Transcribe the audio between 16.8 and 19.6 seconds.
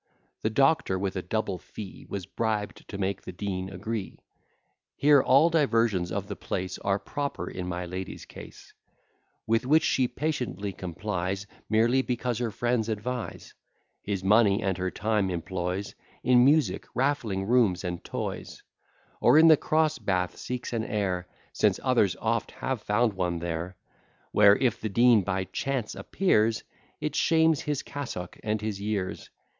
raffling rooms, and toys; Or in the